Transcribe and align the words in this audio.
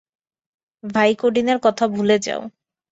ভাইকোডিনের 0.83 1.59
কথা 1.63 1.85
ভুলে 1.93 2.17
যাও। 2.21 2.41